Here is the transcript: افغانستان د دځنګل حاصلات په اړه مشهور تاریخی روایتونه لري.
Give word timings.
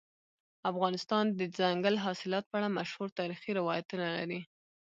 افغانستان 0.71 1.25
د 1.39 1.41
دځنګل 1.55 1.95
حاصلات 2.05 2.43
په 2.47 2.55
اړه 2.59 2.75
مشهور 2.77 3.07
تاریخی 3.19 3.51
روایتونه 3.59 4.05
لري. 4.17 4.41